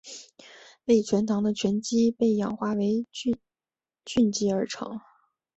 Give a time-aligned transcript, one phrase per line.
[0.85, 3.05] 为醛糖的醛基被氧化为
[4.03, 4.99] 羧基而成。